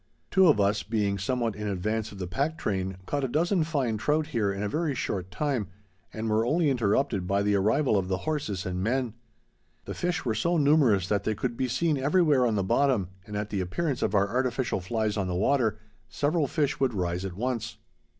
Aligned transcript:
Two 0.31 0.47
of 0.47 0.59
us, 0.59 0.81
being 0.81 1.19
somewhat 1.19 1.55
in 1.55 1.67
advance 1.67 2.11
of 2.11 2.17
the 2.17 2.25
pack 2.25 2.57
train, 2.57 2.97
caught 3.05 3.23
a 3.23 3.27
dozen 3.27 3.63
fine 3.63 3.97
trout 3.97 4.25
here 4.25 4.51
in 4.51 4.63
a 4.63 4.67
very 4.67 4.95
short 4.95 5.29
time, 5.29 5.67
and 6.11 6.27
were 6.27 6.43
only 6.43 6.71
interrupted 6.71 7.27
by 7.27 7.43
the 7.43 7.53
arrival 7.53 7.95
of 7.95 8.07
the 8.07 8.17
horses 8.25 8.65
and 8.65 8.81
men. 8.81 9.13
The 9.85 9.93
fish 9.93 10.25
were 10.25 10.33
so 10.33 10.57
numerous 10.57 11.07
that 11.07 11.23
they 11.23 11.35
could 11.35 11.55
be 11.55 11.67
seen 11.67 11.99
everywhere 11.99 12.47
on 12.47 12.55
the 12.55 12.63
bottom, 12.63 13.09
and 13.27 13.37
at 13.37 13.51
the 13.51 13.61
appearance 13.61 14.01
of 14.01 14.15
our 14.15 14.27
artificial 14.27 14.79
flies 14.81 15.17
on 15.17 15.27
the 15.27 15.35
water, 15.35 15.77
several 16.09 16.47
fish 16.47 16.79
would 16.79 16.95
rise 16.95 17.23
at 17.23 17.33
once. 17.37 17.77